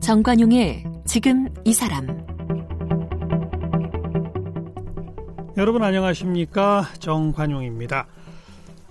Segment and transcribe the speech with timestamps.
[0.00, 2.24] 정관용의 지금 이 사람
[5.56, 8.06] 여러분 안녕하십니까 정관용입니다.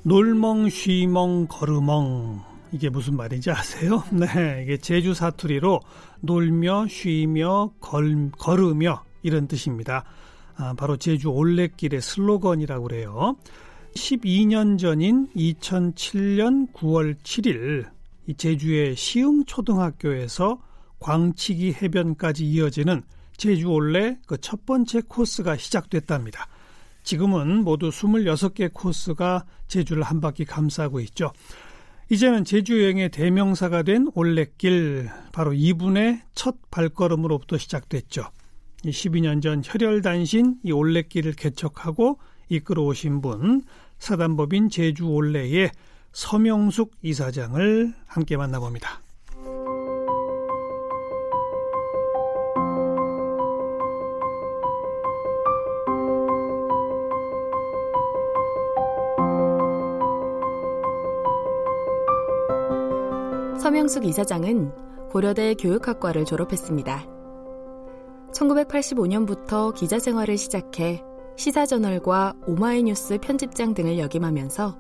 [0.02, 2.42] 놀멍 쉬멍 걸으멍
[2.72, 4.04] 이게 무슨 말인지 아세요?
[4.12, 5.82] 네, 이게 제주 사투리로
[6.22, 10.04] 놀며 쉬며 걸, 걸으며 이런 뜻입니다.
[10.56, 13.36] 아, 바로 제주 올레길의 슬로건이라고 그래요.
[13.96, 17.90] 12년 전인 2007년 9월 7일
[18.28, 20.62] 이 제주의 시흥초등학교에서
[21.00, 23.04] 광치기 해변까지 이어지는
[23.36, 26.48] 제주 올레 그 첫 번째 코스가 시작됐답니다.
[27.04, 31.34] 지금은 모두 26개 코스가 제주를 한 바퀴 감싸고 있죠.
[32.10, 38.26] 이제는 제주 여행의 대명사가 된 올레길 바로 이분의 첫 발걸음으로부터 시작됐죠.
[38.86, 43.64] 12년 전 혈혈단신 이 올레길을 개척하고 이끌어 오신 분
[43.98, 45.72] 사단법인 제주 올레의
[46.12, 49.02] 서명숙 이사장을 함께 만나봅니다.
[63.60, 64.72] 서명숙 이사장은
[65.10, 67.13] 고려대 교육학과를 졸업했습니다.
[68.34, 71.04] 1985년부터 기자 생활을 시작해
[71.38, 74.80] 시사저널과 오마이뉴스 편집장 등을 역임하면서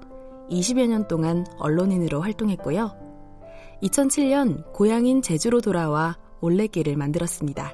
[0.50, 2.96] 20여 년 동안 언론인으로 활동했고요.
[3.82, 7.74] 2007년 고향인 제주로 돌아와 올레길을 만들었습니다.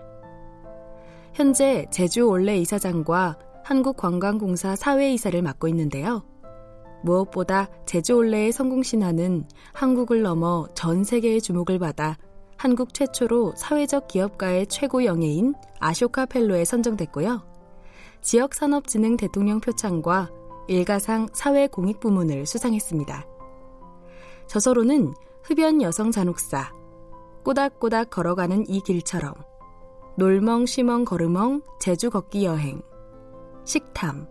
[1.33, 6.23] 현재 제주 올레 이사장과 한국관광공사 사회이사를 맡고 있는데요.
[7.03, 12.17] 무엇보다 제주 올레의 성공 신화는 한국을 넘어 전 세계의 주목을 받아
[12.59, 17.41] 한국 최초로 사회적 기업가의 최고 영예인 아쇼카 펠로에 선정됐고요.
[18.21, 20.29] 지역산업진흥 대통령 표창과
[20.67, 23.25] 일가상 사회공익 부문을 수상했습니다.
[24.47, 26.73] 저서로는 흡연 여성 잔혹사,
[27.45, 29.35] 꼬닥꼬닥 걸어가는 이 길처럼,
[30.17, 32.81] 놀멍 쉬멍 걸으멍 제주 걷기 여행,
[33.63, 34.27] 식탐,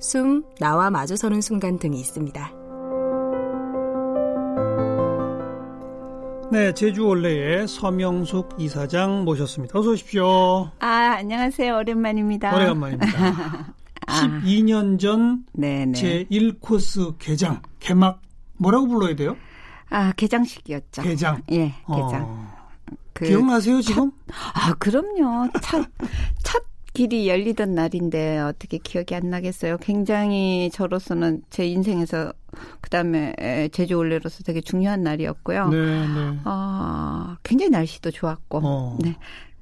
[0.00, 2.61] 숨, 나와 마주서는 순간 등이 있습니다.
[6.52, 9.78] 네, 제주 올레의 서명숙 이사장 모셨습니다.
[9.78, 10.70] 어서 오십시오.
[10.80, 10.86] 아,
[11.16, 11.78] 안녕하세요.
[11.78, 12.54] 오랜만입니다.
[12.54, 13.72] 오래간만입니다.
[14.06, 18.20] 12년 전제 1코스 개장, 개막
[18.58, 19.34] 뭐라고 불러야 돼요?
[19.88, 21.00] 아, 개장식이었죠.
[21.00, 21.40] 개장.
[21.52, 22.24] 예, 개장.
[22.26, 22.52] 어.
[23.14, 24.10] 그 기억나세요, 지금?
[24.26, 25.48] 첫, 아, 그럼요.
[25.62, 25.86] 첫,
[26.42, 29.78] 첫 길이 열리던 날인데 어떻게 기억이 안 나겠어요.
[29.78, 32.32] 굉장히 저로서는 제 인생에서
[32.82, 35.68] 그다음에 제주 올레로서 되게 중요한 날이었고요.
[35.70, 36.38] 네, 네.
[36.44, 38.60] 어, 굉장히 날씨도 좋았고.
[38.62, 38.98] 어.
[39.00, 39.16] 네.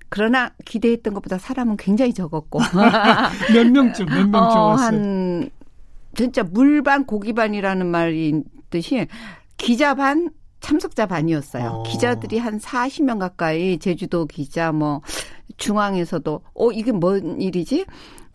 [0.09, 2.59] 그러나 기대했던 것보다 사람은 굉장히 적었고.
[3.55, 4.87] 몇 명쯤 몇 명쯤 어, 왔어요?
[4.87, 5.51] 한
[6.15, 9.07] 진짜 물반 고기반이라는 말인 듯이
[9.57, 10.31] 기자 반
[10.61, 11.69] 참석자 반이었어요.
[11.69, 11.83] 어.
[11.85, 15.01] 기자들이 한 40명 가까이 제주도 기자 뭐
[15.57, 17.87] 중앙에서도 어 이게 뭔 일이지?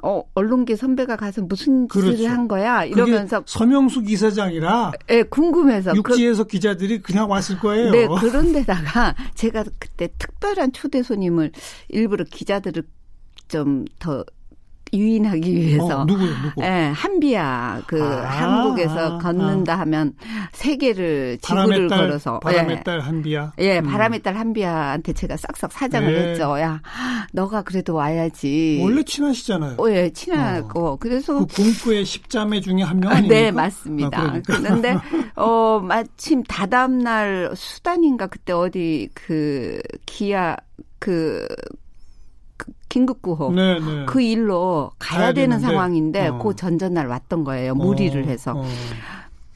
[0.03, 2.27] 어 언론계 선배가 가서 무슨 짓을 그렇죠.
[2.27, 2.83] 한 거야?
[2.83, 7.91] 이러면서 서명숙 이사장이라 예, 궁금해서 그 육지에서 기자들이 그냥 왔을 거예요.
[7.91, 11.51] 네, 그런 데다가 제가 그때 특별한 초대 손님을
[11.89, 12.83] 일부러 기자들을
[13.47, 14.23] 좀 더
[14.97, 16.63] 유인하기 위해서 어, 누구요, 누구?
[16.63, 20.13] 예, 한비야 그 아, 한국에서 아, 걷는다 하면
[20.51, 22.83] 세 개를 지구를 딸, 걸어서 바람의 예.
[22.83, 23.53] 딸 한비야.
[23.59, 23.85] 예, 음.
[23.85, 26.29] 바람의 딸 한비야한테 제가 싹싹 사장을 네.
[26.29, 26.59] 했죠.
[26.59, 26.81] 야,
[27.31, 28.79] 너가 그래도 와야지.
[28.83, 29.77] 원래 친하시잖아요.
[29.77, 30.97] 어, 예, 친하고.
[30.97, 33.35] 그래서 그 공포의 십자매 중에 한명 아, 아닙니까?
[33.35, 34.19] 네, 맞습니다.
[34.19, 34.57] 아, 그러니까.
[34.57, 34.95] 그런데
[35.35, 40.55] 어 마침 다다음 날 수단인가 그때 어디 그 기아
[40.99, 41.47] 그, 그
[42.89, 44.05] 긴급 구호 네, 네.
[44.05, 46.37] 그 일로 가야, 되는 되는데, 상황인데 어.
[46.39, 47.75] 그 전전날 왔던 거예요.
[47.75, 48.53] 무리를 어, 해서.
[48.55, 48.63] 어.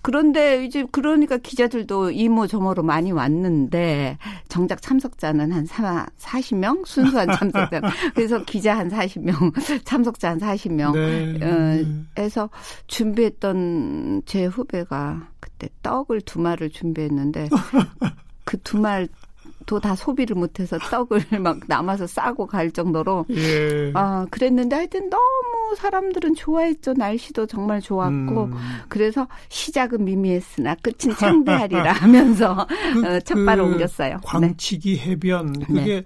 [0.01, 7.81] 그런데 이제 그러니까 기자들도 이모 저모로 많이 왔는데 정작 참석자는 한 40명 순수한 참석자.
[8.15, 9.53] 그래서 기자 한 40명,
[9.83, 10.93] 참석자 한 40명.
[10.93, 11.45] 네.
[11.45, 11.85] 어,
[12.17, 12.49] 해서
[12.87, 17.49] 준비했던 제 후배가 그때 떡을 두 말을 준비했는데
[18.45, 19.07] 그 두 말
[19.69, 23.91] 도다 소비를 못해서 떡을 막 남아서 싸고 갈 정도로 예.
[23.93, 28.53] 아 그랬는데 하여튼 너무 사람들은 좋아했죠 날씨도 정말 좋았고 음.
[28.87, 34.15] 그래서 시작은 미미했으나 끝은 창대하리라 하면서 그, 어, 첫 발을 그 옮겼어요.
[34.15, 34.19] 네.
[34.23, 36.03] 광치기 해변 그게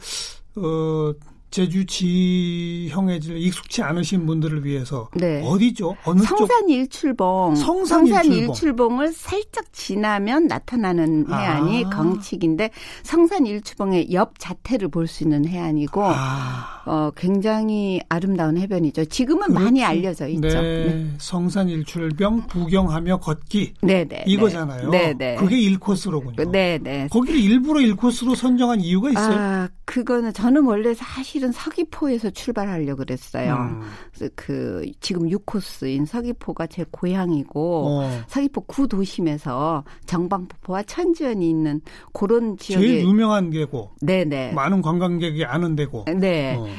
[0.57, 1.13] 어
[1.53, 5.39] 제주 지형에 익숙치 않으신 분들을 위해서 네.
[5.45, 5.95] 어디죠?
[6.03, 6.39] 어느 쪽?
[6.39, 7.55] 성산 일출봉.
[7.55, 8.33] 성산 일출봉.
[8.39, 11.38] 일출봉 을 살짝 지나면 나타나는 아.
[11.38, 12.71] 해안이 광칙인데
[13.03, 19.06] 성산 일출봉의 옆 자태를 볼 수 있는 해안이고 아, 어, 굉장히 아름다운 해변이죠.
[19.06, 19.63] 지금은 그렇지.
[19.63, 20.47] 많이 알려져 있죠.
[20.47, 20.85] 네.
[20.85, 21.07] 네.
[21.18, 23.75] 성산 일출병 구경하며 걷기.
[23.81, 24.06] 네네.
[24.06, 24.24] 네.
[24.27, 24.89] 이거잖아요.
[24.89, 25.13] 네네.
[25.13, 25.35] 네.
[25.35, 26.51] 그게 1코스로군요.
[26.51, 27.07] 네네.
[27.09, 29.38] 거기를 일부러 1코스로 선정한 이유가 있어요?
[29.38, 33.53] 아, 그거는 저는 원래 사실은 서귀포에서 출발하려고 그랬어요.
[33.56, 33.81] 음.
[34.13, 38.21] 그래서 그 지금 6코스인 서귀포가 제 고향이고 어.
[38.27, 41.81] 서귀포 구도심에서 정방폭포와 천지연이 있는
[42.12, 43.91] 그런 지역에 제일 유명한 게고.
[44.01, 44.51] 네네.
[44.51, 46.06] 많은 관광객이 아는 데고.
[46.19, 46.56] 네.
[46.57, 46.73] 어.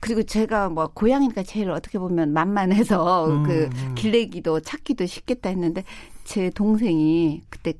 [0.00, 3.94] 그리고 제가 뭐 고향이니까 제일 어떻게 보면 만만해서 음, 그 음.
[3.94, 5.84] 길내기도 찾기도 쉽겠다 했는데
[6.24, 7.74] 제 동생이 그때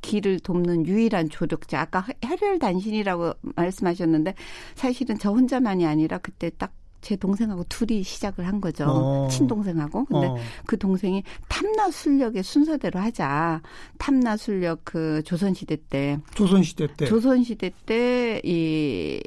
[0.00, 1.80] 길을 돕는 유일한 조력자.
[1.80, 4.34] 아까 혈혈단신이라고 말씀하셨는데
[4.74, 8.84] 사실은 저 혼자만이 아니라 그때 딱제 동생하고 둘이 시작을 한 거죠.
[8.86, 9.28] 어.
[9.28, 10.04] 친동생하고.
[10.04, 10.36] 근데 어.
[10.64, 13.60] 그 동생이 탐나 순력의 순서대로 하자.
[13.98, 16.18] 탐나 순력 그 조선시대 때.
[16.34, 17.04] 조선시대 때.
[17.06, 19.20] 조선시대 때 이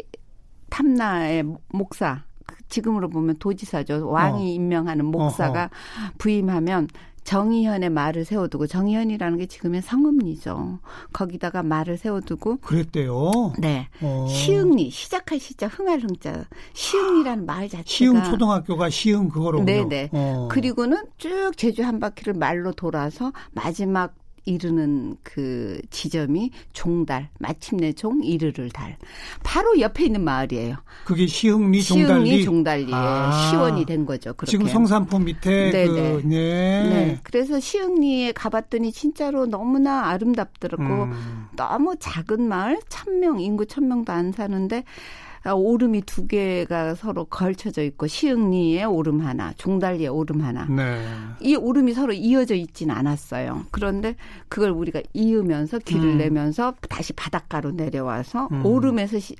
[0.69, 2.23] 탐나의 목사.
[2.69, 4.07] 그 지금으로 보면 도지사죠.
[4.09, 4.53] 왕이 어.
[4.53, 6.11] 임명하는 목사가 어허.
[6.19, 6.87] 부임하면
[7.23, 10.79] 정의현의 말을 세워두고 정의현이라는 게 지금의 성음리죠.
[11.13, 13.53] 거기다가 말을 세워두고 그랬대요.
[13.59, 13.87] 네.
[14.01, 14.25] 어.
[14.27, 20.09] 시흥리 시작할 시자 흥할 흥자 시흥리라는 말 자체가 시흥 초등학교가 시흥 그거로 네네.
[20.11, 20.47] 어.
[20.49, 24.15] 그리고는 쭉 제주 한 바퀴를 말로 돌아서 마지막
[24.45, 28.97] 이르는 그 지점이 종달 마침내 종 이르를 달
[29.43, 30.77] 바로 옆에 있는 마을이에요.
[31.05, 33.49] 그게 시흥리 종달리 시흥리 종달리에 아.
[33.49, 34.33] 시원이 된 거죠.
[34.33, 34.51] 그렇게.
[34.51, 35.87] 지금 성산포 밑에 네네.
[35.87, 36.89] 그, 네.
[36.89, 37.19] 네.
[37.23, 40.83] 그래서 시흥리에 가봤더니 진짜로 너무나 아름답더라고.
[40.83, 41.47] 음.
[41.55, 47.83] 너무 작은 마을 천명 인구 천 명도 안 사는데 아, 오름이 두 개가 서로 걸쳐져
[47.83, 50.65] 있고 시흥리에 오름 하나, 종달리에 오름 하나.
[50.65, 51.01] 네.
[51.39, 53.65] 이 오름이 서로 이어져 있지는 않았어요.
[53.71, 54.15] 그런데
[54.49, 56.17] 그걸 우리가 이으면서 길을 음.
[56.17, 58.65] 내면서 다시 바닷가로 내려와서 음.
[58.65, 59.35] 오름에서 시,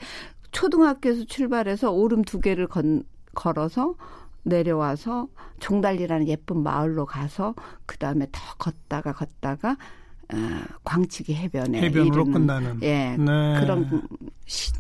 [0.52, 3.04] 초등학교에서 출발해서 오름 두 개를 건,
[3.36, 3.96] 걸어서
[4.44, 5.28] 내려와서
[5.60, 7.54] 종달리라는 예쁜 마을로 가서
[7.86, 9.78] 그 다음에 더 걷다가 걷다가
[10.32, 10.38] 어,
[10.84, 13.60] 광치기 해변에 해변으로 이르는, 끝나는 예 네.
[13.60, 14.02] 그런
[14.46, 14.72] 시,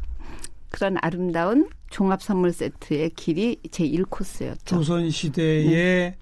[0.70, 4.66] 그런 아름다운 종합 선물 세트의 길이 제 1코스였죠.
[4.66, 6.18] 조선 시대의 네.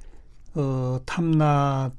[0.55, 1.91] 어, 탐나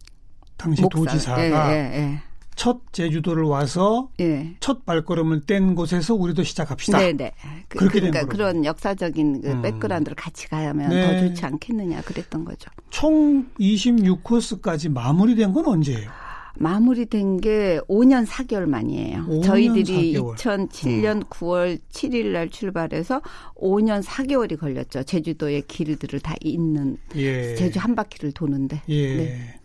[0.57, 0.99] 당시 목사.
[0.99, 2.23] 도지사가 예, 예, 예.
[2.57, 4.57] 첫 제주도를 와서 예.
[4.59, 6.99] 첫 발걸음을 뗀 곳에서 우리도 시작합시다.
[6.99, 7.33] 네네.
[7.69, 9.63] 그, 그렇게 그러니까 그런 역사적인 그 음.
[9.63, 11.07] 백그라운드를 같이 가면 네.
[11.07, 12.69] 더 좋지 않겠느냐 그랬던 거죠.
[12.91, 16.11] 총 26코스까지 마무리된 건 언제예요?
[16.59, 19.27] 마무리된 게 5년 4개월 만이에요.
[19.29, 20.35] 5년 저희들이 4개월.
[20.37, 21.23] 2007년 음.
[21.25, 23.23] 9월 7일 날 출발해서
[23.57, 25.05] 5년 4개월이 걸렸죠.
[25.05, 27.55] 제주도의 길들을 다 잇는 예.
[27.55, 28.83] 제주 한 바퀴를 도는데.
[28.89, 29.17] 예.
[29.17, 29.61] 네.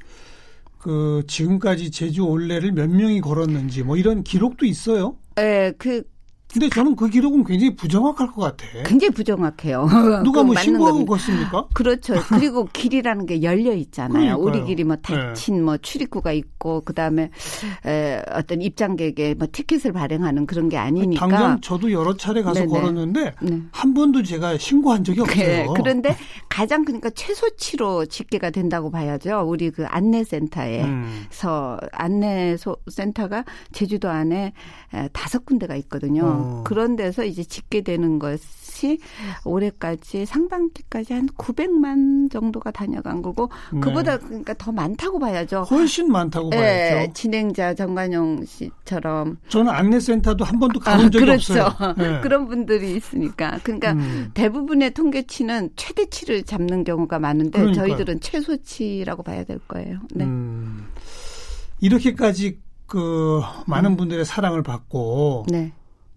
[0.77, 5.15] 그 지금까지 제주 올레를 몇 명이 걸었는지 뭐 이런 기록도 있어요?
[5.35, 6.03] 네, 그
[6.53, 8.65] 근데 저는 그 기록은 굉장히 부정확할 것 같아.
[8.85, 9.87] 굉장히 부정확해요.
[10.23, 11.65] 누가 뭐 신고하고 걷습니까?
[11.73, 12.13] 그렇죠.
[12.29, 14.35] 그리고 길이라는 게 열려 있잖아요.
[14.37, 15.61] 우리 길이 뭐 닫힌 네.
[15.61, 17.31] 뭐 출입구가 있고 그다음에
[17.87, 21.27] 에, 어떤 입장객의 뭐 티켓을 발행하는 그런 게 아니니까.
[21.27, 22.71] 당장 저도 여러 차례 가서 네네.
[22.71, 23.61] 걸었는데 네.
[23.71, 25.45] 한 번도 제가 신고한 적이 없어요.
[25.45, 25.67] 네.
[25.75, 26.15] 그런데
[26.49, 29.43] 가장 그러니까 최소치로 집계가 된다고 봐야죠.
[29.47, 31.87] 우리 그 안내센터에서 음.
[31.91, 34.53] 안내소 센터가 제주도 안에
[35.13, 36.25] 다섯 군데가 있거든요.
[36.25, 36.42] 어.
[36.43, 36.63] 어.
[36.65, 38.99] 그런 데서 이제 짓게 되는 것이
[39.45, 43.79] 올해까지 상반기까지 한 900만 정도가 다녀간 거고 네.
[43.79, 45.63] 그보다 그러니까 더 많다고 봐야죠.
[45.63, 47.13] 훨씬 많다고 네, 봐야죠.
[47.13, 51.61] 진행자 정관용 씨처럼 저는 안내센터도 한 번도 가본 아, 적이 그렇죠.
[51.61, 51.93] 없어요.
[51.97, 52.21] 네.
[52.21, 54.31] 그런 분들이 있으니까 그러니까 음.
[54.33, 57.87] 대부분의 통계치는 최대치를 잡는 경우가 많은데 그러니까요.
[57.87, 59.99] 저희들은 최소치라고 봐야 될 거예요.
[60.13, 60.25] 네.
[60.25, 60.87] 음.
[61.79, 63.97] 이렇게까지 그 많은 음.
[63.97, 65.73] 분들의 사랑을 받고 네.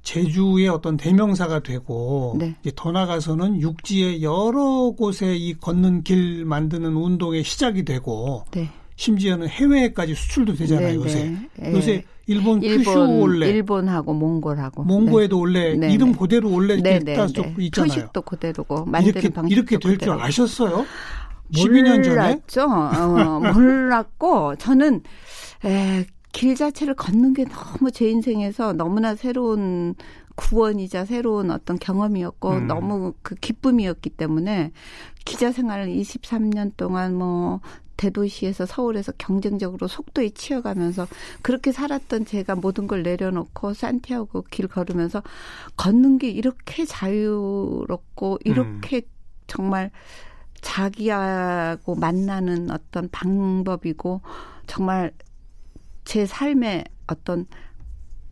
[0.06, 2.54] 제주의 어떤 대명사가 되고 네.
[2.62, 8.70] 이제 더 나가서는 육지의 여러 곳에 이 걷는 길 만드는 운동의 시작이 되고 네.
[8.94, 11.72] 심지어는 해외까지 수출도 되잖아요 네, 요새 네.
[11.72, 15.92] 요새 일본 큐슈 올레 일본하고 몽골하고 몽고에도 원래 네.
[15.92, 17.88] 이름 그대로 네, 있다 네, 있잖아요.
[17.90, 20.86] 표식도 그대로고 이렇게 이렇게 될 줄 아셨어요?
[21.52, 22.62] 12년 전에 몰랐죠.
[22.62, 25.02] 어, 몰랐고 저는
[25.64, 26.04] 에,
[26.36, 29.94] 길 자체를 걷는 게 너무 제 인생에서 너무나 새로운
[30.34, 32.66] 구원이자 새로운 어떤 경험이었고 음.
[32.66, 34.70] 너무 그 기쁨이었기 때문에
[35.24, 37.60] 기자 생활을 23년 동안 뭐
[37.96, 41.06] 대도시에서 서울에서 경쟁적으로 속도에 치여가면서
[41.40, 45.22] 그렇게 살았던 제가 모든 걸 내려놓고 산티아고 길 걸으면서
[45.78, 49.02] 걷는 게 이렇게 자유롭고 이렇게 음.
[49.46, 49.90] 정말
[50.60, 54.20] 자기하고 만나는 어떤 방법이고
[54.66, 55.12] 정말
[56.06, 57.46] 제 삶의 어떤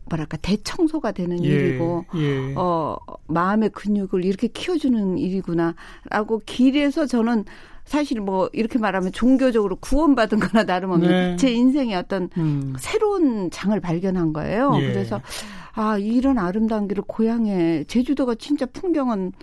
[0.09, 2.53] 뭐랄까 대청소가 되는 예, 일이고 예.
[2.55, 2.95] 어
[3.27, 7.45] 마음의 근육을 이렇게 키워주는 일이구나라고 길에서 저는
[7.83, 11.35] 사실 뭐 이렇게 말하면 종교적으로 구원받은 거나 다름없는 네.
[11.37, 12.73] 제 인생의 어떤 음.
[12.79, 14.71] 새로운 장을 발견한 거예요.
[14.79, 14.87] 예.
[14.87, 15.21] 그래서
[15.73, 19.33] 아 이런 아름다운 길을 고향에 제주도가 진짜 풍경은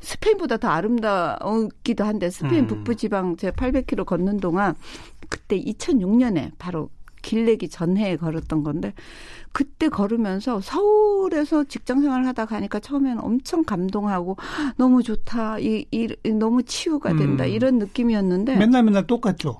[0.00, 2.66] 스페인보다 더 아름다웠기도 한데 스페인 음.
[2.66, 4.74] 북부 지방 제 800km 걷는 동안
[5.28, 6.90] 그때 2006년에 바로
[7.22, 8.92] 길내기 전해에 걸었던 건데
[9.52, 14.36] 그때 걸으면서 서울에서 직장 생활을 하다 가니까 처음에는 엄청 감동하고
[14.76, 15.58] 너무 좋다.
[15.60, 17.44] 이, 이 너무 치유가 된다.
[17.44, 17.48] 음.
[17.48, 19.56] 이런 느낌이었는데 맨날 맨날 똑같죠.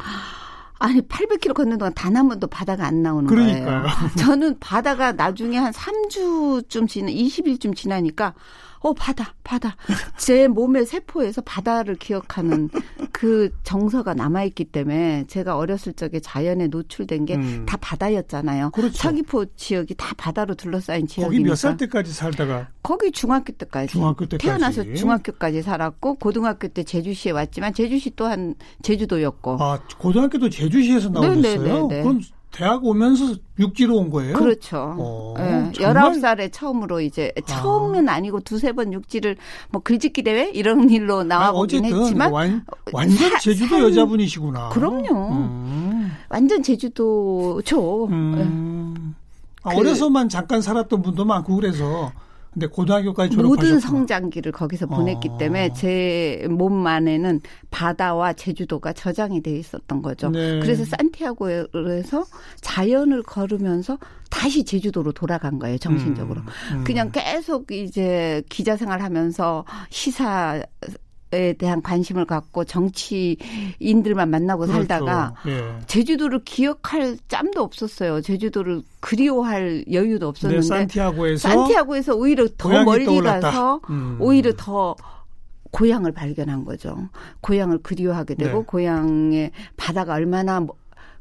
[0.78, 3.64] 아니 800km 걷는 동안 단 한 번도 바다가 안 나오는 그러니까요.
[3.64, 3.87] 거예요.
[4.19, 8.35] 저는 바다가 나중에 한 3주쯤 지나 20일쯤 지나니까
[8.85, 9.77] 어 바다 바다
[10.19, 12.69] 제 몸의 세포에서 바다를 기억하는
[13.12, 17.67] 그 정서가 남아 있기 때문에 제가 어렸을 적에 자연에 노출된 게다 음.
[17.67, 18.71] 바다였잖아요.
[18.71, 18.95] 그렇죠.
[18.97, 21.31] 서귀포 지역이 다 바다로 둘러싸인 지역이니까.
[21.31, 22.69] 거기 몇 살 때까지 살다가?
[22.83, 23.93] 거기 중학교 때까지.
[23.93, 24.45] 중학교 때까지.
[24.45, 29.59] 태어나서 중학교까지 살았고 고등학교 때 제주시에 왔지만 제주시 또한 제주도였고.
[29.61, 31.87] 아 고등학교도 제주시에서 나오셨어요?
[31.87, 32.03] 네네네.
[32.03, 32.21] 그럼
[32.53, 34.37] 대학 오면서 육지로 온 거예요?
[34.37, 34.95] 그렇죠.
[34.99, 35.73] 오, 네.
[35.73, 38.21] 19살에 처음으로 이제 처음은 아.
[38.21, 39.37] 니고 두세 번 육지를
[39.71, 44.69] 뭐 글짓기 대회 이런 일로 나와보긴 했지만 완, 완전 사, 제주도 산, 여자분이시구나.
[44.69, 45.33] 그럼요.
[45.33, 46.13] 음.
[46.29, 48.07] 완전 제주도죠.
[48.07, 48.95] 음.
[48.95, 49.13] 네.
[49.65, 52.13] 아, 어려서만 잠깐 살았던 분도 많고 그래서
[52.53, 55.39] 근데 고등학교까지 졸업하셨고 모든 성장기를 거기서 보냈기 어.
[55.39, 57.41] 때문에 제 몸 안에는
[57.71, 60.29] 바다와 제주도가 저장이 돼 있었던 거죠.
[60.31, 60.61] 네.
[60.61, 62.25] 그래서 산티아고에서
[62.61, 63.97] 자연을 걸으면서
[64.31, 66.41] 다시 제주도로 돌아간 거예요, 정신적으로.
[66.43, 66.85] 음, 음.
[66.85, 70.63] 그냥 계속 이제 기자 생활하면서 시사
[71.35, 74.75] 에 대한 관심을 갖고 정치인들만 만나고 그렇죠.
[74.75, 75.79] 살다가 예.
[75.87, 78.21] 제주도를 기억할 짬도 없었어요.
[78.21, 83.51] 제주도를 그리워할 여유도 없었는데 네, 산티아고에서 산티아고에서 오히려 더 멀리 떠올랐다.
[83.51, 84.19] 가서 음.
[84.21, 84.95] 오히려 더
[85.71, 87.09] 고향을 발견한 거죠.
[87.41, 88.65] 고향을 그리워하게 되고 네.
[88.67, 90.77] 고향의 바다가 얼마나 뭐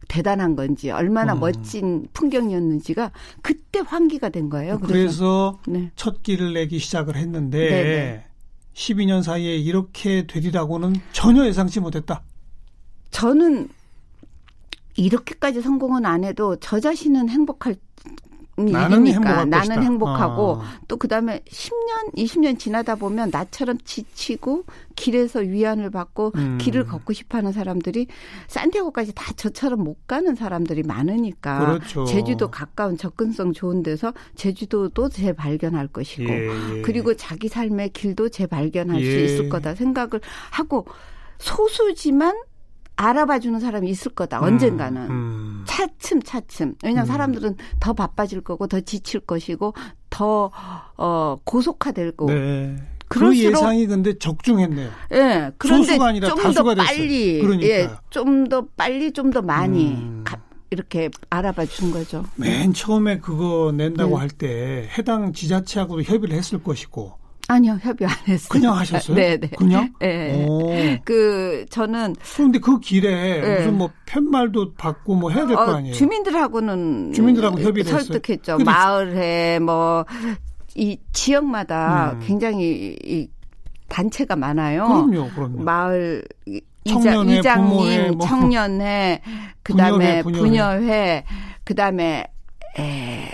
[0.09, 1.39] 대단한 건지 얼마나 음.
[1.39, 4.77] 멋진 풍경이었는지가 그때 환기가 된 거예요.
[4.79, 5.91] 그래서, 그래서 네.
[5.95, 8.25] 첫 길을 내기 시작을 했는데 네네.
[8.73, 12.23] 12년 사이에 이렇게 되리라고는 전혀 예상치 못했다.
[13.11, 13.69] 저는
[14.95, 17.75] 이렇게까지 성공은 안 해도 저 자신은 행복할
[18.65, 20.61] 나는 일이니까 나는 행복하고 어.
[20.87, 24.65] 또 그다음에 10년 20년 지나다 보면 나처럼 지치고
[24.95, 26.57] 길에서 위안을 받고 음.
[26.59, 28.07] 길을 걷고 싶어하는 사람들이
[28.47, 32.05] 산티아고까지 다 저처럼 못 가는 사람들이 많으니까 그렇죠.
[32.05, 36.81] 제주도 가까운 접근성 좋은 데서 제주도도 재발견할 것이고 예, 예.
[36.81, 39.11] 그리고 자기 삶의 길도 재발견할 예.
[39.11, 40.85] 수 있을 거다 생각을 하고
[41.39, 42.35] 소수지만
[42.95, 44.39] 알아봐주는 사람이 있을 거다.
[44.39, 45.01] 음, 언젠가는.
[45.09, 45.63] 음.
[45.67, 46.75] 차츰 차츰.
[46.83, 47.11] 왜냐하면 음.
[47.11, 49.73] 사람들은 더 바빠질 거고 더 지칠 것이고
[50.09, 50.51] 더
[50.97, 52.31] 어, 고속화될 거고.
[52.31, 52.75] 네.
[53.07, 54.89] 그 예상이 근데 적중했네요.
[55.11, 55.15] 예.
[55.17, 57.69] 네, 그런데 좀 더 빨리, 그러니까요.
[57.69, 60.21] 예, 좀 더 빨리, 좀 더 많이 음.
[60.23, 60.37] 가,
[60.69, 62.23] 이렇게 알아봐 준 거죠.
[62.37, 64.15] 맨 처음에 그거 낸다고 네.
[64.15, 67.17] 할때 해당 지자체하고도 협의를 했을 것이고
[67.51, 68.49] 아니요, 협의 안 했어요.
[68.49, 69.15] 그냥 하셨어요?
[69.15, 69.47] 네, 네.
[69.57, 69.93] 그냥?
[69.99, 70.99] 네.
[71.05, 73.57] 그 저는 그런데 그 길에 네.
[73.57, 75.93] 무슨 뭐 편말도 받고 뭐 해야 될거 어, 아니에요?
[75.95, 78.57] 주민들하고는 주민들하고 협의를 설득했죠.
[78.59, 80.05] 마을에 뭐
[80.75, 82.19] 이 지역마다 음.
[82.25, 83.27] 굉장히 이
[83.89, 84.85] 단체가 많아요.
[84.85, 85.63] 그럼요, 그럼요.
[85.63, 86.23] 마을
[86.85, 88.25] 이장, 님 뭐.
[88.25, 89.21] 청년회,
[89.63, 90.23] 그다음에.
[90.23, 91.23] 분여회
[91.63, 92.25] 그다음에
[92.79, 93.29] 에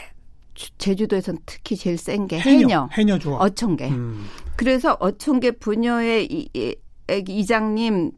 [0.77, 3.37] 제주도에서는 특히 제일 센 게 해녀, 해녀 좋아.
[3.39, 3.89] 어촌계.
[3.89, 4.25] 음.
[4.55, 6.75] 그래서 어촌계 분녀의 이, 이,
[7.09, 8.11] 이장님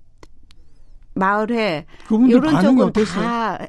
[1.15, 1.85] 마을회
[2.29, 3.59] 이런 쪽은 다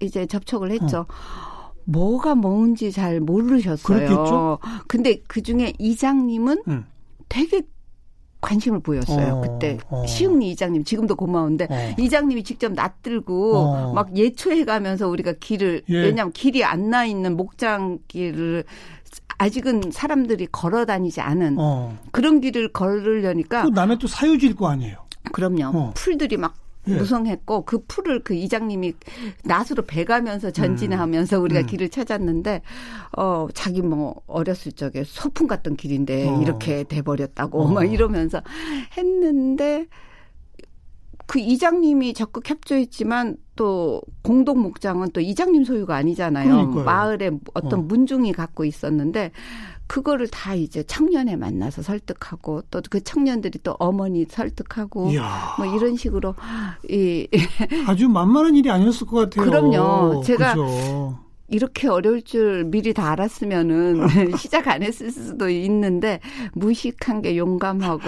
[0.00, 1.06] 이제 접촉을 했죠.
[1.08, 1.72] 어.
[1.84, 3.82] 뭐가 뭔지 잘 모르셨어요.
[3.98, 4.58] 그렇겠죠?
[4.86, 6.84] 근데 그 중에 이장님은 음.
[7.30, 7.62] 되게
[8.40, 9.34] 관심을 보였어요.
[9.36, 10.06] 어, 그때 어.
[10.06, 11.94] 시흥리 이장님 지금도 고마운데 어.
[11.98, 13.92] 이장님이 직접 낯들고 어.
[13.92, 15.94] 막 예초해 가면서 우리가 길을 예.
[15.94, 18.64] 왜냐하면 길이 안 나 있는 목장길을
[19.38, 21.96] 아직은 사람들이 걸어 다니지 않은 어.
[22.12, 24.96] 그런 길을 걸으려니까 또 남의 또 사유지일 거 아니에요.
[25.32, 25.76] 그럼요.
[25.76, 25.92] 어.
[25.94, 26.54] 풀들이 막
[26.88, 26.96] 예.
[26.96, 28.94] 무성했고 그 풀을 그 이장님이
[29.44, 31.42] 낫으로 베가면서 전진하면서 음.
[31.44, 31.66] 우리가 음.
[31.66, 32.62] 길을 찾았는데
[33.16, 36.40] 어 자기 뭐 어렸을 적에 소풍 갔던 길인데 어.
[36.40, 37.70] 이렇게 돼 버렸다고 어.
[37.70, 38.42] 막 이러면서
[38.96, 39.86] 했는데
[41.26, 46.48] 그 이장님이 적극 협조했지만 또 공동 목장은 또 이장님 소유가 아니잖아요.
[46.48, 46.84] 그러니까요.
[46.84, 47.82] 마을에 어떤 어.
[47.82, 49.32] 문중이 갖고 있었는데
[49.88, 55.54] 그거를 다 이제 청년에 만나서 설득하고 또 그 청년들이 또 어머니 설득하고 이야.
[55.58, 56.34] 뭐 이런 식으로
[56.88, 57.26] 이
[57.88, 59.44] 아주 만만한 일이 아니었을 것 같아요.
[59.44, 60.22] 그럼요.
[60.22, 61.18] 제가 그죠.
[61.48, 66.20] 이렇게 어려울 줄 미리 다 알았으면은 시작 안 했을 수도 있는데
[66.52, 68.00] 무식한 게 용감하고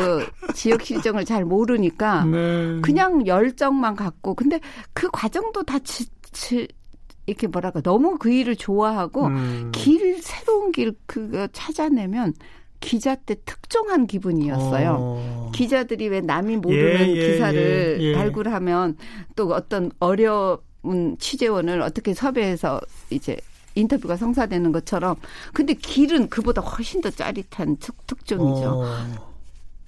[0.54, 2.80] 지역 실정을 잘 모르니까 네.
[2.82, 4.60] 그냥 열정만 갖고 근데
[4.92, 6.68] 그 과정도 다 지, 지,
[7.30, 9.70] 이렇게 뭐랄까 너무 그 일을 좋아하고 음.
[9.72, 12.34] 길 새로운 길 그거 찾아내면
[12.80, 14.96] 기자 때 특종한 기분이었어요.
[14.98, 15.50] 어.
[15.54, 18.14] 기자들이 왜 남이 모르는 예, 예, 기사를 예, 예.
[18.14, 18.96] 발굴하면
[19.36, 23.36] 또 어떤 어려운 취재원을 어떻게 섭외해서 이제
[23.74, 25.16] 인터뷰가 성사되는 것처럼
[25.52, 28.82] 근데 길은 그보다 훨씬 더 짜릿한 특, 특종이죠.
[28.82, 29.29] 어.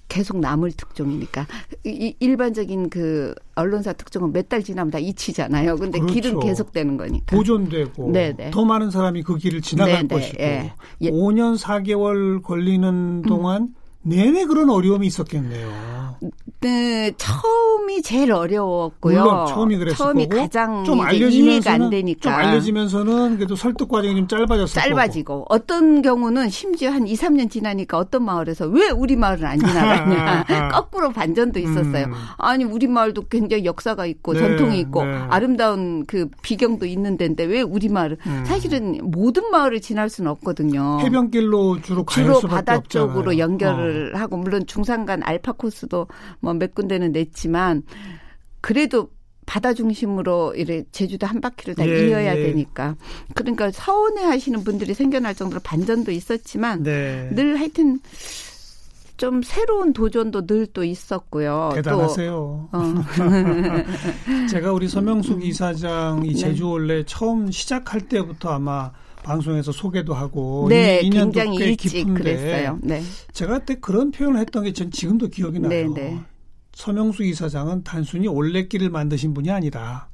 [0.09, 1.47] 계속 남을 특종이니까
[1.85, 5.77] 이, 일반적인 그 언론사 특종은 몇 달 지나면 다 잊히잖아요.
[5.77, 6.13] 근데 그렇죠.
[6.13, 8.51] 길은 계속되는 거니까 보존되고 네네.
[8.51, 10.07] 더 많은 사람이 그 길을 지나갈 네네.
[10.07, 10.73] 것이고 예.
[11.01, 13.75] 5년 4개월 걸리는 동안 음.
[14.03, 16.17] 내내 그런 어려움이 있었겠네요.
[16.63, 19.21] 네, 처음이 제일 어려웠고요.
[19.21, 24.15] 물론 처음이 그랬을 처음이 거고 가장 좀 알려지면서 안 되니까 좀 알려지면서는 그래도 설득 과정이
[24.15, 25.45] 좀 짧아졌을 짧아지고 거고.
[25.49, 31.11] 어떤 경우는 심지어 한 2, 3년 지나니까 어떤 마을에서 왜 우리 마을은 안 지나가냐 거꾸로
[31.11, 32.05] 반전도 있었어요.
[32.05, 32.13] 음.
[32.37, 35.11] 아니 우리 마을도 굉장히 역사가 있고 네, 전통이 있고 네.
[35.29, 38.43] 아름다운 그 비경도 있는 데인데 왜 우리 마을은 음.
[38.45, 40.99] 사실은 모든 마을을 지날 수는 없거든요.
[41.01, 44.19] 해변길로 주로 주로 바다 쪽으로 연결을 어.
[44.19, 46.07] 하고 물론 중산간 알파 코스도
[46.39, 47.83] 뭐몇 군데는 냈지만
[48.61, 49.09] 그래도
[49.45, 52.43] 바다 중심으로 이래 제주도 한 바퀴를 다 예, 이어야 예.
[52.43, 52.95] 되니까
[53.33, 57.29] 그러니까 서운해 하시는 분들이 생겨날 정도로 반전도 있었지만 네.
[57.33, 57.99] 늘 하여튼
[59.17, 61.71] 좀 새로운 도전도 늘 또 있었고요.
[61.75, 62.31] 대단하세요.
[62.31, 62.93] 또, 어.
[64.49, 65.41] 제가 우리 서명숙 음.
[65.43, 66.35] 이사장 이 네.
[66.35, 67.03] 제주 원래 네.
[67.05, 68.91] 처음 시작할 때부터 아마
[69.23, 72.79] 방송에서 소개도 하고 네, 굉장히 일찍 깊은데 그랬어요.
[72.81, 73.01] 네.
[73.33, 75.69] 제가 그때 그런 표현을 했던 게 전 지금도 기억이 나요.
[75.69, 76.19] 네, 네.
[76.73, 80.09] 서명수 이사장은 단순히 올레길을 만드신 분이 아니다.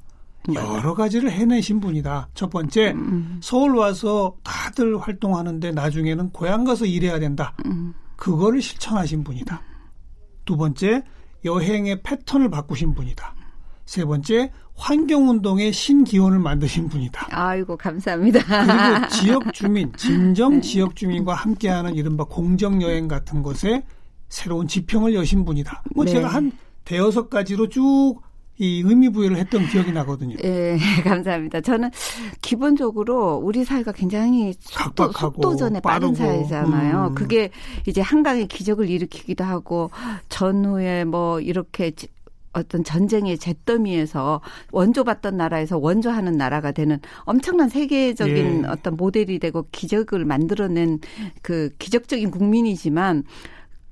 [0.53, 2.29] 여러 가지를 해내신 분이다.
[2.33, 3.39] 첫 번째, 음.
[3.41, 7.53] 서울 와서 다들 활동하는데 나중에는 고향 가서 일해야 된다.
[7.65, 7.93] 음.
[8.15, 9.61] 그거를 실천하신 분이다.
[10.45, 11.03] 두 번째,
[11.45, 13.35] 여행의 패턴을 바꾸신 분이다.
[13.85, 17.27] 세 번째, 환경운동의 신기원을 만드신 분이다.
[17.31, 18.39] 아이고, 감사합니다.
[18.43, 23.83] 그리고 지역 주민, 진정 지역 주민과 함께하는 이른바 공정여행 같은 것에
[24.29, 25.83] 새로운 지평을 여신 분이다.
[25.95, 26.11] 뭐 네.
[26.11, 26.51] 제가 한
[26.85, 28.29] 대여섯 가지로 쭉
[28.61, 30.35] 이 의미 부여를 했던 기억이 나거든요.
[30.43, 31.61] 예, 감사합니다.
[31.61, 31.91] 저는
[32.41, 37.07] 기본적으로 우리 사회가 굉장히 속도, 속도전에 빠른 사회잖아요.
[37.07, 37.15] 음.
[37.15, 37.51] 그게
[37.87, 39.91] 이제 한강의 기적을 일으키기도 하고
[40.27, 41.93] 전후에 뭐 이렇게
[42.51, 44.41] 어떤 전쟁의 잿더미에서
[44.73, 48.67] 원조받던 나라에서 원조하는 나라가 되는 엄청난 세계적인 예.
[48.67, 50.99] 어떤 모델이 되고 기적을 만들어낸
[51.41, 53.23] 그 기적적인 국민이지만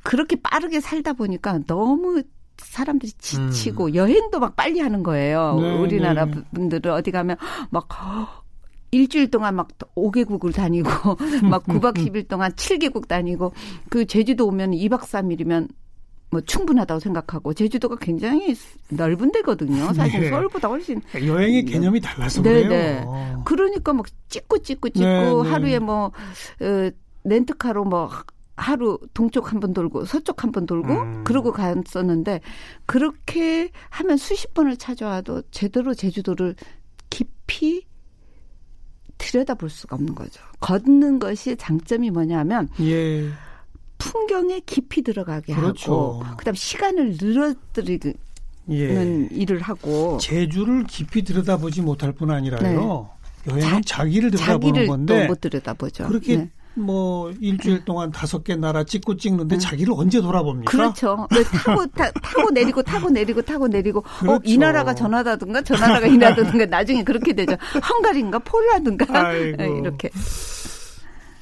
[0.08, 2.24] 그렇게 빠르게 살다 보니까 너무
[2.56, 3.96] 사람들이 지치고 음.
[3.96, 5.60] 여행도 막 빨리 하는 거예요.
[5.60, 6.32] 네, 우리나라 네.
[6.54, 7.36] 분들은 어디 가면
[7.72, 7.90] 막
[8.92, 9.68] 일주일 동안 막
[9.98, 10.90] 5개국을 다니고
[11.52, 13.52] 막 9박 10일 동안 7개국 다니고
[13.90, 15.68] 그 제주도 오면 2박 3일이면
[16.30, 18.56] 뭐 충분하다고 생각하고 제주도가 굉장히
[18.88, 19.92] 넓은 데거든요.
[19.92, 20.30] 사실 네.
[20.30, 22.70] 서울보다 훨씬 여행의 개념이 달라서 네, 그래요.
[22.70, 23.06] 네.
[23.44, 25.50] 그러니까 막 찍고 찍고 찍고 네, 네.
[25.50, 26.14] 하루에 뭐
[26.62, 26.90] 어,
[27.26, 28.10] 렌트카로 뭐
[28.58, 31.24] 하루 동쪽 한 번 돌고 서쪽 한 번 돌고 음.
[31.24, 32.42] 그러고 갔었는데
[32.86, 36.56] 그렇게 하면 수십 번을 찾아와도 제대로 제주도를
[37.10, 37.86] 깊이
[39.20, 40.42] 들여다볼 수가 없는 거죠.
[40.60, 43.30] 걷는 것이 장점이 뭐냐면 예.
[43.98, 46.20] 풍경에 깊이 들어가게 그렇죠.
[46.22, 48.14] 하고 그다음 시간을 늘어뜨리는
[48.70, 49.28] 예.
[49.32, 53.10] 일을 하고 제주를 깊이 들여다보지 못할 뿐 아니라요.
[53.46, 53.54] 네.
[53.54, 56.08] 여행은 자, 기를 들여다보는 건데 못 들여다보죠.
[56.08, 56.50] 그렇게 네.
[56.78, 59.60] 뭐 일주일 동안 다섯 개 나라 찍고 찍는데 음.
[59.60, 60.72] 자기를 언제 돌아봅니까?
[60.72, 61.28] 그렇죠.
[61.32, 64.36] 네, 타고 타, 고 내리고 타고 내리고 타고 내리고 그렇죠.
[64.36, 67.56] 어, 이 나라가 저 나라든가 저 나라가 이 나라든가 나중에 그렇게 되죠.
[67.90, 70.10] 헝가리인가 폴란드인가 네, 이렇게.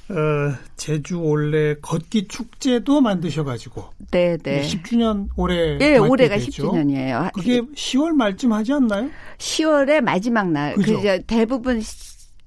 [0.08, 3.86] 어, 제주 올레 걷기 축제도 만드셔가지고.
[4.12, 4.62] 네, 네.
[4.62, 5.78] 10주년 올해.
[5.78, 6.71] 네, 올해가 되죠.
[6.71, 7.32] 10주년이에요.
[7.34, 9.10] 그게 10월 말쯤 하지 않나요?
[9.39, 10.76] 10월의 마지막 날.
[10.76, 11.02] 그죠?
[11.02, 11.82] 그 대부분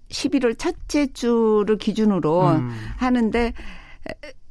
[0.09, 2.71] 11월 첫째 주를 기준으로 음.
[2.97, 3.53] 하는데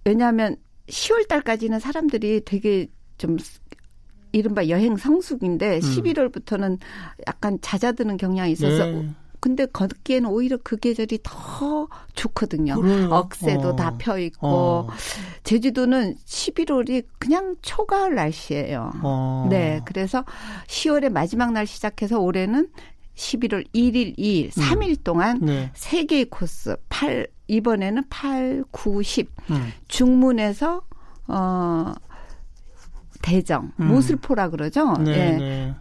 [0.05, 0.55] 왜냐하면
[0.87, 3.37] 10월 달까지는 사람들이 되게 좀
[4.31, 5.79] 이른바 여행 성숙인데 음.
[5.79, 6.79] 11월부터는
[7.27, 9.09] 약간 잦아드는 경향이 있어서 네.
[9.39, 12.81] 근데 걷기에는 오히려 그 계절이 더 좋거든요.
[12.81, 13.09] 그래요?
[13.11, 13.75] 억새도 어.
[13.75, 14.87] 다펴 있고 어.
[15.43, 18.91] 제주도는 11월이 그냥 초가을 날씨예요.
[19.03, 19.47] 어.
[19.49, 20.25] 네, 그래서
[20.67, 22.69] 10월의 마지막 날 시작해서 올해는
[23.17, 24.95] 11월 1일, 2일, 3일 음.
[25.03, 25.71] 동안 네.
[25.73, 29.71] 3개의 코스 8 이번에는 8, 9, 10 음.
[29.87, 30.81] 중문에서
[31.27, 31.93] 어
[33.21, 33.87] 대정 음.
[33.87, 34.93] 모슬포라 그러죠.
[34.93, 35.37] 네, 예.
[35.37, 35.75] 네.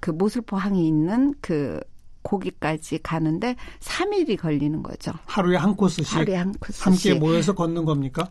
[0.00, 1.80] 그 모슬포 항이 있는 그
[2.22, 5.12] 거기까지 가는데 3일이 걸리는 거죠.
[5.26, 8.30] 하루에 한 코스씩 하루에 한 코스씩 함께 모여서 걷는 겁니까?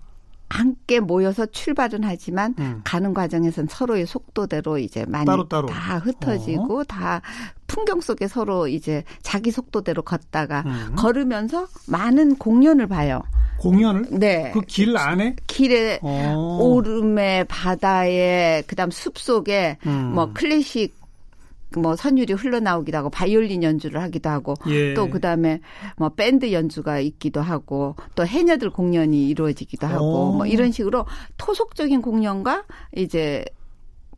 [0.50, 2.82] 함께 모여서 출발은 하지만 음.
[2.84, 5.68] 가는 과정에선 서로의 속도대로 이제 많이 따로, 따로.
[5.68, 6.84] 다 흩어지고 어.
[6.84, 7.22] 다
[7.68, 10.96] 풍경 속에 서로 이제 자기 속도대로 걷다가 음.
[10.96, 13.22] 걸으면서 많은 공연을 봐요.
[13.60, 14.08] 공연을?
[14.12, 14.52] 네.
[14.52, 15.36] 그 길 안에?
[15.48, 16.60] 길에 어.
[16.62, 20.12] 오름에 바다에 그다음 숲 속에 음.
[20.14, 21.05] 뭐 클래식
[21.78, 24.94] 뭐 선율이 흘러나오기도 하고 바이올린 연주를 하기도 하고 예.
[24.94, 25.60] 또 그다음에
[25.98, 30.32] 뭐 밴드 연주가 있기도 하고 또 해녀들 공연이 이루어지기도 하고 오.
[30.34, 31.06] 뭐 이런 식으로
[31.38, 32.64] 토속적인 공연과
[32.96, 33.46] 이제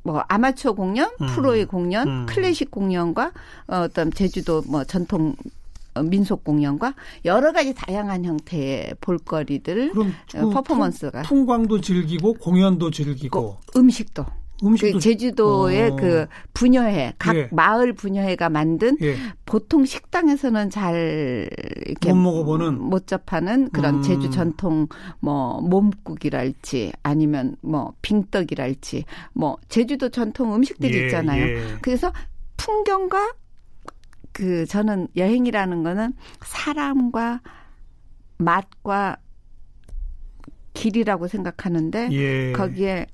[0.03, 1.27] 뭐 아마추어 공연, 음.
[1.27, 2.25] 프로의 공연, 음.
[2.27, 3.33] 클래식 공연과
[3.67, 5.35] 어, 어떤 제주도 뭐 전통
[6.03, 6.93] 민속 공연과
[7.25, 14.25] 여러 가지 다양한 형태의 볼거리들 어, 그 퍼포먼스가 풍광도 즐기고 공연도 즐기고 음식도
[14.79, 15.95] 그 제주도의 어.
[15.95, 17.49] 그 분여회 각 예.
[17.51, 19.15] 마을 분여회가 만든 예.
[19.45, 21.47] 보통 식당에서는 잘
[21.85, 24.01] 이렇게 못 먹어보는 못 접하는 그런 음.
[24.01, 24.87] 제주 전통
[25.19, 31.05] 뭐 몸국이랄지 아니면 뭐 빙떡이랄지 뭐 제주도 전통 음식들이 예.
[31.05, 31.45] 있잖아요.
[31.45, 31.77] 예.
[31.81, 32.11] 그래서
[32.57, 33.33] 풍경과
[34.31, 37.41] 그 저는 여행이라는 거는 사람과
[38.37, 39.17] 맛과
[40.73, 42.51] 길이라고 생각하는데 예.
[42.53, 43.07] 거기에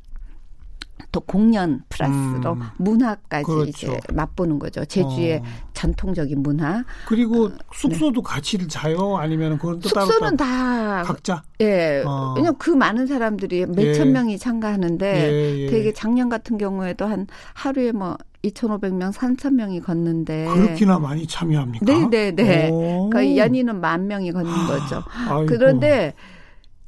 [1.12, 2.62] 또 공연 플러스로 음.
[2.78, 3.70] 문화까지 그렇죠.
[3.70, 4.84] 이제 맛보는 거죠.
[4.86, 5.44] 제주의 어.
[5.74, 6.84] 전통적인 문화.
[7.08, 8.24] 그리고 어, 숙소도 네.
[8.24, 9.18] 같이 자요?
[9.18, 11.44] 아니면 그건 또 숙소는 따로 다 각자.
[11.62, 12.04] 예.
[12.06, 12.34] 어.
[12.36, 14.12] 왜냐면 그 많은 사람들이 몇천 예.
[14.12, 15.68] 명이 참가하는데 예, 예.
[15.68, 21.86] 되게 작년 같은 경우에도 한 하루에 뭐 2,500명, 3,000명이 걷는데 그렇게나 많이 참여합니까?
[21.86, 22.70] 네, 네, 네.
[22.70, 25.04] 그러니까 연인은 만 명이 걷는 거죠.
[25.30, 25.46] 아이고.
[25.46, 26.14] 그런데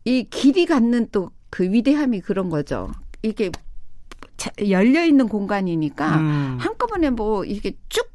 [0.03, 2.91] 이 길이 갖는 또 그 위대함이 그런 거죠.
[3.21, 3.49] 이게
[4.69, 6.57] 열려 있는 공간이니까 음.
[6.59, 8.09] 한꺼번에 뭐 이게 쭉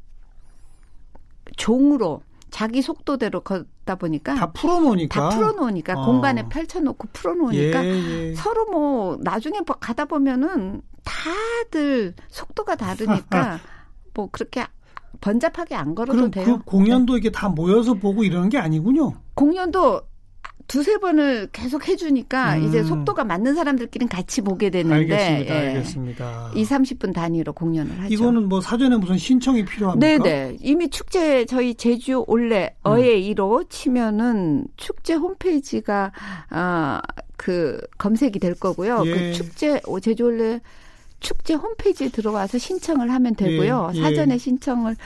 [1.57, 6.05] 종으로 자기 속도대로 걷다 보니까 다 풀어놓으니까 다 풀어놓으니까 어.
[6.05, 8.35] 공간에 펼쳐놓고 풀어놓으니까 예, 예.
[8.35, 13.59] 서로 뭐 나중에 뭐 가다 보면은 다들 속도가 다르니까
[14.13, 14.65] 뭐 그렇게
[15.21, 16.45] 번잡하게 안 걸어도 돼요.
[16.45, 17.19] 그 공연도 네.
[17.19, 19.13] 이게 다 모여서 보고 이러는 게 아니군요.
[19.35, 20.01] 공연도
[20.71, 22.63] 두세 번을 계속 해주니까 음.
[22.63, 25.53] 이제 속도가 맞는 사람들끼리는 같이 보게 되는데 알겠습니다.
[25.53, 25.67] 예.
[25.67, 26.51] 알겠습니다.
[26.55, 28.13] 2, 30분 단위로 공연을 하죠.
[28.13, 30.23] 이거는 뭐 사전에 무슨 신청이 필요합니까?
[30.23, 30.59] 네네.
[30.61, 33.35] 이미 축제 저희 제주 올레 어의 음.
[33.35, 36.13] 1호 치면은 축제 홈페이지가
[36.47, 39.03] 아그 검색이 될 거고요.
[39.07, 39.11] 예.
[39.11, 40.61] 그 축제 제주 올레
[41.21, 43.91] 축제 홈페이지에 들어와서 신청을 하면 되고요.
[43.93, 44.01] 예, 예.
[44.01, 44.97] 사전에 신청을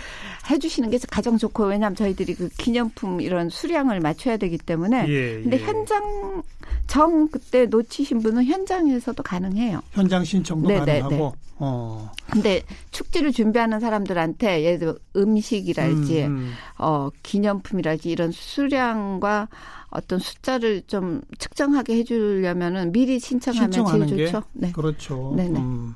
[0.49, 5.05] 해주시는 게 가장 좋고 왜냐하면 저희들이 그 기념품 이런 수량을 맞춰야 되기 때문에.
[5.07, 5.63] 예, 근데 예.
[5.63, 6.41] 현장
[6.87, 9.81] 정 그때 놓치신 분은 현장에서도 가능해요.
[9.91, 11.35] 현장 신청도 네네, 네, 가능하고.
[11.35, 11.45] 네.
[11.57, 12.11] 어.
[12.29, 16.53] 근데 축제를 준비하는 사람들한테 예를 들어 음식이랄지 음, 음.
[16.77, 19.47] 어 기념품이랄지 이런 수량과
[19.95, 23.71] 어떤 숫자를 좀 측정하게 해주려면은 미리 신청하면
[24.07, 24.43] 제일 좋죠.
[24.53, 24.71] 네.
[24.71, 25.33] 그렇죠.
[25.35, 25.59] 네네.
[25.59, 25.95] 음,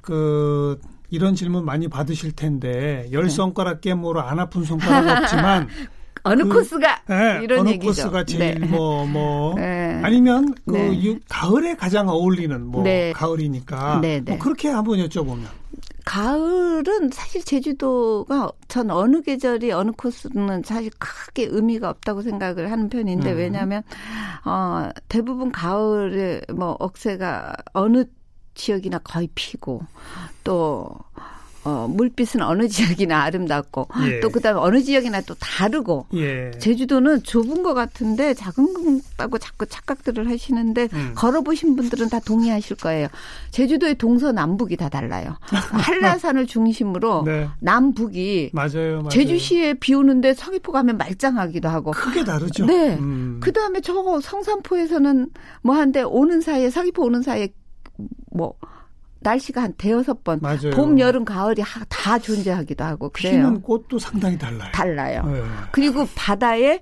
[0.00, 3.28] 그 이런 질문 많이 받으실 텐데 열 네.
[3.28, 5.68] 손가락 깨모로 안 아픈 손가락 없지만
[6.24, 7.86] 어느 그, 코스가 네, 이런 어느 얘기죠.
[7.86, 9.12] 코스가 제일 뭐뭐 네.
[9.12, 10.00] 뭐, 네.
[10.02, 11.18] 아니면 그 네.
[11.28, 13.12] 가을에 가장 어울리는 뭐 네.
[13.12, 15.46] 가을이니까 네, 뭐 그렇게 한번 여쭤보면
[16.08, 23.32] 가을은 사실 제주도가 전 어느 계절이 어느 코스는 사실 크게 의미가 없다고 생각을 하는 편인데
[23.32, 23.36] 음.
[23.36, 23.82] 왜냐하면
[24.46, 28.04] 어 대부분 가을에 뭐 억새가 어느
[28.54, 29.82] 지역이나 거의 피고
[30.44, 30.96] 또
[31.64, 34.20] 어, 물빛은 어느 지역이나 아름답고 예.
[34.20, 36.50] 또 그다음에 어느 지역이나 또 다르고 예.
[36.58, 41.12] 제주도는 좁은 것 같은데 작은 거다고 자꾸 착각들을 하시는데 음.
[41.14, 43.08] 걸어보신 분들은 다 동의하실 거예요.
[43.50, 45.36] 제주도의 동서남북이 다 달라요.
[45.50, 47.48] 한라산을 중심으로 네.
[47.60, 49.08] 남북이 맞아요, 맞아요.
[49.08, 52.66] 제주시에 비 오는데 서귀포 가면 말짱하기도 하고 크게 다르죠.
[52.66, 52.96] 네.
[52.96, 53.40] 음.
[53.42, 55.30] 그다음에 저 성산포에서는
[55.62, 57.48] 뭐 한데 오는 사이에 서귀포 오는 사이에
[58.30, 58.54] 뭐
[59.20, 60.70] 날씨가 한 대여섯 번, 맞아요.
[60.74, 63.32] 봄, 여름, 가을이 다 존재하기도 하고 그래요.
[63.32, 64.70] 피는 꽃도 상당히 달라요.
[64.72, 65.22] 달라요.
[65.26, 65.42] 네.
[65.72, 66.80] 그리고 바다에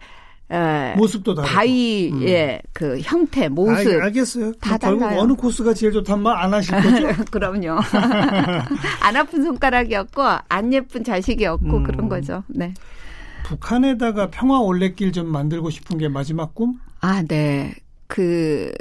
[0.49, 2.13] 에, 모습도 다르고 바위의
[2.55, 2.69] 음.
[2.73, 4.53] 그 형태, 모습 아, 알겠어요.
[4.61, 5.21] 다 결국 달라요.
[5.21, 7.25] 어느 코스가 제일 좋단 말 안 하실 거죠?
[7.33, 7.81] 그럼요.
[9.03, 11.83] 안 아픈 손가락이었고 안 예쁜 자식이었고 음.
[11.83, 12.45] 그런 거죠.
[12.47, 12.73] 네.
[13.45, 16.75] 북한에다가 평화 올레길 좀 만들고 싶은 게 마지막 꿈?
[17.01, 17.75] 아, 네.
[18.07, 18.73] 그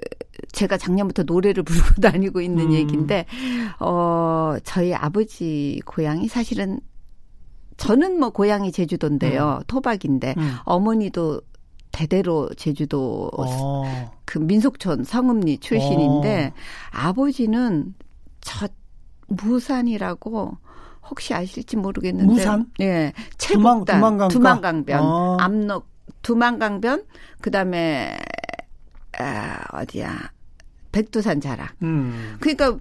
[0.52, 2.74] 제가 작년부터 노래를 부르고 다니고 있는 음.
[2.74, 3.26] 얘기인데
[3.80, 6.80] 어 저희 아버지 고향이 사실은
[7.78, 9.60] 저는 뭐 고향이 제주도인데요.
[9.62, 9.64] 음.
[9.68, 10.56] 토박인데 음.
[10.64, 11.42] 어머니도
[11.92, 14.12] 대대로 제주도 어.
[14.26, 16.60] 그 민속촌 성읍리 출신인데 어.
[16.92, 17.94] 아버지는
[18.42, 18.68] 저
[19.28, 20.58] 무산이라고
[21.10, 22.66] 혹시 아실지 모르겠는데 무산?
[22.82, 23.14] 예.
[23.38, 25.38] 최북단 두만강변 어.
[25.40, 25.88] 압록
[26.22, 27.06] 두만강변
[27.42, 28.18] 그다음에
[29.20, 30.32] 아, 어디야?
[30.92, 31.74] 백두산 자락.
[31.82, 32.38] 음.
[32.40, 32.78] 그러니까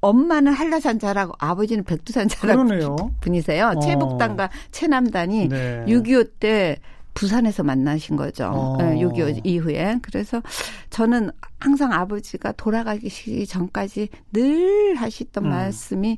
[0.00, 2.96] 엄마는 한라산 자락, 아버지는 백두산 자락 그러네요.
[3.20, 3.74] 분이세요.
[3.76, 3.80] 어.
[3.80, 5.84] 최북단과 최남단이 네.
[5.86, 6.78] 6.25 때
[7.12, 8.46] 부산에서 만나신 거죠.
[8.46, 8.78] 어.
[8.78, 9.98] 6.25 이후에.
[10.00, 10.42] 그래서
[10.88, 15.50] 저는 항상 아버지가 돌아가기 전까지 늘 하시던 음.
[15.50, 16.16] 말씀이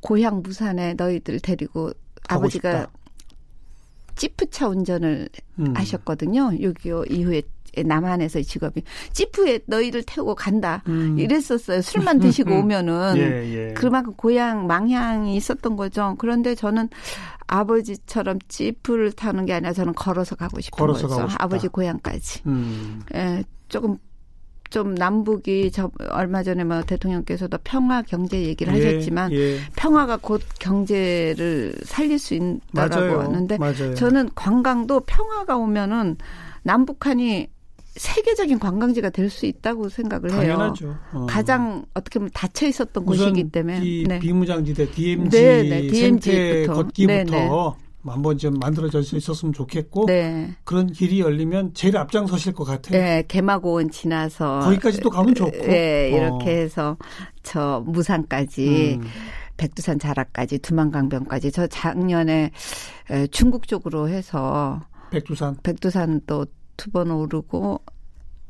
[0.00, 1.92] 고향 무산에 너희들 데리고
[2.28, 2.92] 아버지가 싶다.
[4.14, 5.28] 지프차 운전을
[5.58, 5.76] 음.
[5.76, 6.50] 하셨거든요.
[6.52, 7.42] 6.25 이후에
[7.76, 11.18] 남한에서 직업이 지프에 너희를 태우고 간다 음.
[11.18, 11.82] 이랬었어요.
[11.82, 13.22] 술만 드시고 오면은 예,
[13.68, 13.74] 예.
[13.74, 16.14] 그만큼 고향 망향이 있었던 거죠.
[16.18, 16.88] 그런데 저는
[17.46, 21.28] 아버지처럼 지프를 타는 게 아니라 저는 걸어서 가고 싶은 걸어서 거죠.
[21.38, 22.42] 아버지 고향까지.
[22.46, 23.02] 음.
[23.14, 23.96] 예, 조금
[24.70, 29.58] 좀 남북이 저 얼마 전에 뭐 대통령께서도 평화 경제 얘기를 예, 하셨지만 예.
[29.76, 33.58] 평화가 곧 경제를 살릴 수 있다라고 하는데
[33.94, 36.16] 저는 관광도 평화가 오면은
[36.62, 37.48] 남북한이
[37.98, 40.40] 세계적인 관광지가 될 수 있다고 생각을 해요.
[40.40, 40.96] 당연하죠.
[41.12, 41.26] 어.
[41.28, 44.18] 가장 어떻게 보면 닫혀 있었던 곳이기 때문에 이 네.
[44.18, 45.88] 비무장지대 DMZ 네, 네.
[45.92, 47.48] 생태 걷기부터 네, 네.
[48.06, 50.54] 한번 좀 만들어질 수 있었으면 좋겠고 네.
[50.64, 52.98] 그런 길이 열리면 제일 앞장서실 것 같아요.
[52.98, 55.50] 네, 개마고원 지나서 거기까지 또 가면 좋고.
[55.66, 56.54] 네, 이렇게 어.
[56.54, 56.96] 해서
[57.42, 59.06] 저 무산까지 음.
[59.58, 62.52] 백두산 자락까지 두만강변까지 저 작년에
[63.30, 64.80] 중국 쪽으로 해서
[65.10, 66.46] 백두산 백두산 또
[66.78, 67.80] 두 번 오르고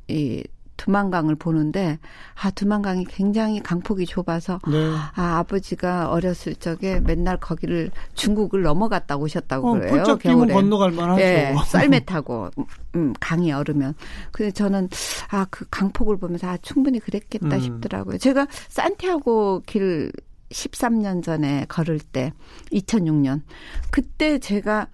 [0.07, 0.45] 이
[0.77, 1.99] 두만강을 보는데
[2.41, 4.93] 아 두만강이 굉장히 강폭이 좁아서 네.
[5.17, 10.05] 아 아버지가 어렸을 적에 맨날 거기를 중국을 넘어갔다 오셨다고 어, 그래요.
[10.19, 11.21] 겨울에 건너갈 만하죠.
[11.21, 12.49] 네, 썰매 타고
[12.95, 13.95] 음, 강이 얼으면.
[14.31, 14.89] 그래서 저는
[15.31, 17.61] 아 그 강폭을 보면서 아 충분히 그랬겠다 음.
[17.61, 18.19] 싶더라고요.
[18.19, 20.13] 제가 산티아고 길
[20.51, 22.33] 13년 전에 걸을 때
[22.73, 23.43] 2006년
[23.91, 24.87] 그때 제가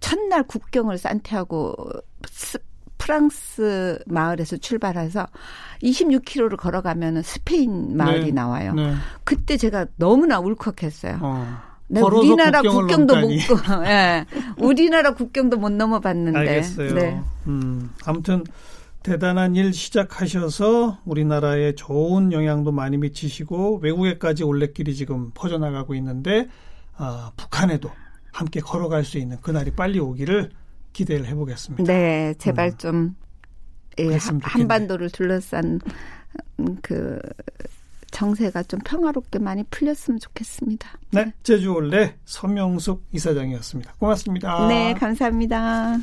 [0.00, 1.74] 첫날 국경을 산티아고
[2.98, 5.26] 프랑스 마을에서 출발해서
[5.82, 8.74] 26km를 걸어가면은 스페인 마을이 네, 나와요.
[8.74, 8.94] 네.
[9.24, 11.18] 그때 제가 너무나 울컥했어요.
[11.22, 11.58] 어.
[11.90, 13.30] 네, 우리나라 국경도 못,
[13.86, 14.26] 예,
[14.58, 16.38] 우리나라 국경도 못 넘어봤는데.
[16.38, 16.94] 알겠어요.
[16.94, 17.22] 네.
[17.46, 18.44] 음, 아무튼
[19.02, 26.48] 대단한 일 시작하셔서 우리나라에 좋은 영향도 많이 미치시고 외국에까지 올레길이 지금 퍼져나가고 있는데
[26.98, 27.90] 아, 북한에도
[28.32, 30.50] 함께 걸어갈 수 있는 그날이 빨리 오기를
[30.92, 31.84] 기대를 해보겠습니다.
[31.84, 32.78] 네, 제발 음.
[32.78, 33.16] 좀
[33.98, 35.80] 예, 한반도를 둘러싼
[36.82, 37.18] 그
[38.10, 40.88] 정세가 좀 평화롭게 많이 풀렸으면 좋겠습니다.
[41.10, 43.94] 네, 제주올레 서명숙 이사장이었습니다.
[43.98, 44.66] 고맙습니다.
[44.68, 45.98] 네, 감사합니다.